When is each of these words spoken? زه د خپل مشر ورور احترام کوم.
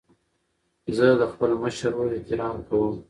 زه 0.95 1.07
د 1.21 1.23
خپل 1.31 1.51
مشر 1.63 1.91
ورور 1.95 2.11
احترام 2.17 2.57
کوم. 2.69 2.93